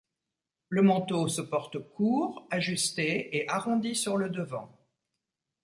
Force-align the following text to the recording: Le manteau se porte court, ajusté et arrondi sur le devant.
Le 0.69 0.81
manteau 0.81 1.27
se 1.27 1.41
porte 1.41 1.77
court, 1.77 2.47
ajusté 2.49 3.37
et 3.37 3.47
arrondi 3.47 3.93
sur 3.95 4.17
le 4.17 4.31
devant. 4.31 4.75